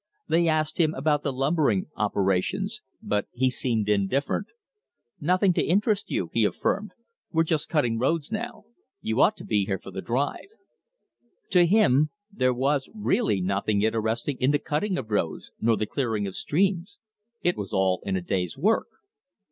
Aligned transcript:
They 0.27 0.47
asked 0.47 0.79
him 0.79 0.95
about 0.95 1.21
the 1.21 1.31
lumbering 1.31 1.85
operations, 1.95 2.81
but 3.03 3.27
he 3.33 3.51
seemed 3.51 3.87
indifferent. 3.87 4.47
"Nothing 5.19 5.53
to 5.53 5.63
interest 5.63 6.09
you," 6.09 6.31
he 6.33 6.43
affirmed. 6.43 6.93
"We're 7.31 7.43
just 7.43 7.69
cutting 7.69 7.99
roads 7.99 8.31
now. 8.31 8.63
You 9.01 9.21
ought 9.21 9.37
to 9.37 9.45
be 9.45 9.65
here 9.67 9.77
for 9.77 9.91
the 9.91 10.01
drive." 10.01 10.47
To 11.51 11.67
him 11.67 12.09
there 12.31 12.51
was 12.55 12.89
really 12.95 13.41
nothing 13.41 13.83
interesting 13.83 14.37
in 14.39 14.49
the 14.49 14.57
cutting 14.57 14.97
of 14.97 15.11
roads 15.11 15.51
nor 15.61 15.77
the 15.77 15.85
clearing 15.85 16.25
of 16.25 16.33
streams. 16.35 16.97
It 17.43 17.55
was 17.55 17.71
all 17.71 18.01
in 18.03 18.15
a 18.15 18.21
day's 18.21 18.57
work. 18.57 18.87